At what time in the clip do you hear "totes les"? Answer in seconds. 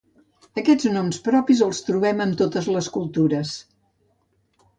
2.41-2.89